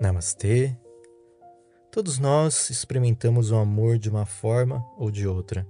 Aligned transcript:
Namastê. 0.00 0.76
Todos 1.90 2.18
nós 2.18 2.68
experimentamos 2.68 3.50
o 3.50 3.56
amor 3.56 3.98
de 3.98 4.10
uma 4.10 4.26
forma 4.26 4.84
ou 4.98 5.10
de 5.10 5.26
outra. 5.26 5.66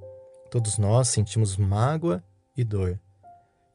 Todos 0.50 0.78
nós 0.78 1.08
sentimos 1.08 1.56
mágoa 1.56 2.22
e 2.56 2.64
dor. 2.64 2.98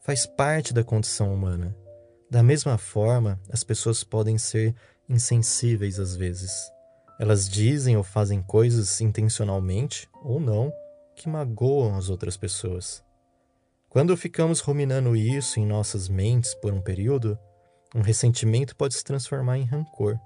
Faz 0.02 0.26
parte 0.26 0.74
da 0.74 0.84
condição 0.84 1.34
humana. 1.34 1.76
Da 2.30 2.44
mesma 2.44 2.78
forma, 2.78 3.40
as 3.50 3.64
pessoas 3.64 4.04
podem 4.04 4.38
ser 4.38 4.76
insensíveis 5.08 6.00
às 6.00 6.16
vezes. 6.16 6.72
Elas 7.20 7.48
dizem 7.48 7.96
ou 7.96 8.04
fazem 8.04 8.42
coisas 8.42 9.00
intencionalmente 9.00 10.10
ou 10.24 10.40
não 10.40 10.74
que 11.16 11.30
magoam 11.30 11.96
as 11.96 12.10
outras 12.10 12.36
pessoas. 12.36 13.04
Quando 13.92 14.16
ficamos 14.16 14.62
ruminando 14.62 15.18
isso 15.18 15.60
em 15.60 15.66
nossas 15.66 16.08
mentes 16.08 16.56
por 16.56 16.72
um 16.72 16.82
período, 16.82 17.38
um 17.94 18.00
ressentimento 18.00 18.74
pode 18.74 18.94
se 18.94 19.04
transformar 19.04 19.58
em 19.58 19.66
rancor. 19.66 20.18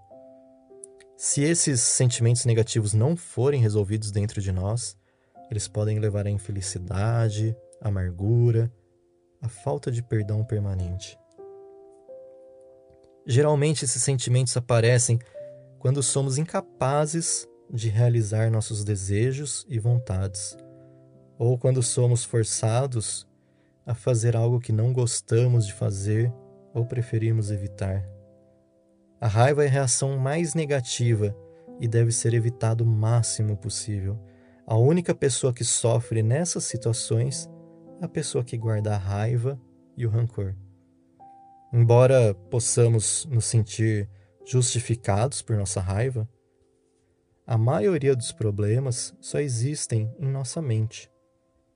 Se 1.18 1.42
esses 1.42 1.82
sentimentos 1.82 2.46
negativos 2.46 2.94
não 2.94 3.18
forem 3.18 3.60
resolvidos 3.60 4.12
dentro 4.12 4.40
de 4.40 4.52
nós, 4.52 4.96
eles 5.50 5.68
podem 5.68 5.98
levar 5.98 6.28
à 6.28 6.30
infelicidade, 6.30 7.58
amargura, 7.82 8.72
a 9.42 9.50
falta 9.50 9.92
de 9.92 10.04
perdão 10.04 10.44
permanente. 10.44 11.18
Geralmente 13.26 13.84
esses 13.84 14.04
sentimentos 14.04 14.56
aparecem 14.56 15.18
quando 15.80 16.04
somos 16.04 16.38
incapazes 16.38 17.48
de 17.74 17.90
realizar 17.90 18.52
nossos 18.52 18.84
desejos 18.84 19.66
e 19.68 19.80
vontades, 19.80 20.56
ou 21.36 21.58
quando 21.58 21.82
somos 21.82 22.24
forçados 22.24 23.28
a 23.86 23.94
fazer 23.94 24.36
algo 24.36 24.60
que 24.60 24.72
não 24.72 24.92
gostamos 24.92 25.68
de 25.68 25.74
fazer 25.74 26.34
ou 26.74 26.86
preferimos 26.86 27.52
evitar. 27.52 28.04
A 29.22 29.28
raiva 29.28 29.64
é 29.64 29.68
a 29.68 29.72
reação 29.72 30.18
mais 30.18 30.54
negativa 30.54 31.36
e 31.80 31.88
deve 31.88 32.12
ser 32.12 32.34
evitada 32.34 32.84
o 32.84 32.88
máximo 32.88 33.56
possível. 33.56 34.20
A 34.66 34.78
única 34.78 35.14
pessoa 35.14 35.54
que 35.54 35.64
sofre 35.64 36.24
nessas 36.24 36.64
situações 36.64 37.50
é 38.02 38.06
a 38.06 38.10
pessoa 38.10 38.44
que 38.44 38.58
guarda 38.58 38.96
a 38.96 38.98
raiva 38.98 39.60
e 39.96 40.06
o 40.06 40.10
rancor. 40.10 40.56
Embora 41.72 42.34
possamos 42.50 43.26
nos 43.30 43.46
sentir 43.46 44.10
justificados 44.46 45.42
por 45.42 45.56
nossa 45.56 45.82
raiva, 45.82 46.28
a 47.48 47.58
maioria 47.58 48.16
dos 48.16 48.32
problemas 48.32 49.16
só 49.22 49.40
existem 49.40 50.14
em 50.20 50.28
nossa 50.28 50.62
mente. 50.62 51.12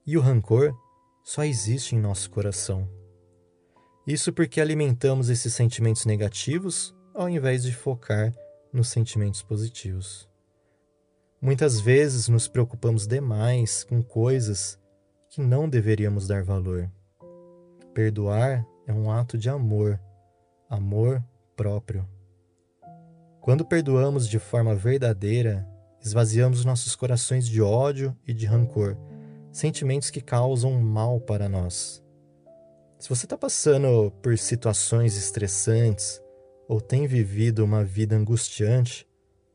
E 0.05 0.17
o 0.17 0.21
rancor 0.21 0.73
só 1.23 1.43
existe 1.43 1.95
em 1.95 1.99
nosso 1.99 2.29
coração. 2.29 2.87
Isso 4.05 4.33
porque 4.33 4.59
alimentamos 4.59 5.29
esses 5.29 5.53
sentimentos 5.53 6.05
negativos 6.05 6.95
ao 7.13 7.29
invés 7.29 7.63
de 7.63 7.73
focar 7.73 8.33
nos 8.73 8.87
sentimentos 8.89 9.43
positivos. 9.43 10.27
Muitas 11.41 11.79
vezes 11.79 12.27
nos 12.27 12.47
preocupamos 12.47 13.05
demais 13.05 13.83
com 13.83 14.01
coisas 14.01 14.79
que 15.29 15.41
não 15.41 15.69
deveríamos 15.69 16.27
dar 16.27 16.43
valor. 16.43 16.89
Perdoar 17.93 18.65
é 18.87 18.93
um 18.93 19.11
ato 19.11 19.37
de 19.37 19.49
amor, 19.49 19.99
amor 20.69 21.23
próprio. 21.55 22.07
Quando 23.41 23.65
perdoamos 23.65 24.27
de 24.27 24.39
forma 24.39 24.75
verdadeira, 24.75 25.67
esvaziamos 26.03 26.65
nossos 26.65 26.95
corações 26.95 27.47
de 27.47 27.61
ódio 27.61 28.17
e 28.25 28.33
de 28.33 28.45
rancor 28.45 28.97
sentimentos 29.51 30.09
que 30.09 30.21
causam 30.21 30.79
mal 30.81 31.19
para 31.19 31.49
nós. 31.49 32.03
Se 32.97 33.07
você 33.07 33.25
está 33.25 33.37
passando 33.37 34.11
por 34.21 34.37
situações 34.37 35.15
estressantes 35.15 36.21
ou 36.67 36.81
tem 36.81 37.07
vivido 37.07 37.63
uma 37.63 37.83
vida 37.83 38.15
angustiante, 38.15 39.07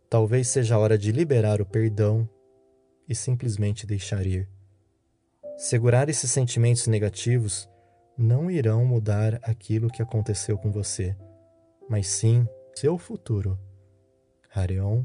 talvez 0.08 0.48
seja 0.48 0.74
a 0.74 0.78
hora 0.78 0.96
de 0.96 1.12
liberar 1.12 1.60
o 1.60 1.66
perdão 1.66 2.28
e 3.08 3.14
simplesmente 3.14 3.86
deixar 3.86 4.26
ir. 4.26 4.48
Segurar 5.56 6.08
esses 6.08 6.30
sentimentos 6.30 6.86
negativos 6.86 7.68
não 8.16 8.50
irão 8.50 8.84
mudar 8.84 9.38
aquilo 9.42 9.90
que 9.90 10.02
aconteceu 10.02 10.56
com 10.56 10.70
você, 10.70 11.16
mas 11.88 12.06
sim 12.06 12.48
seu 12.74 12.96
futuro. 12.96 13.58
Harion 14.52 15.04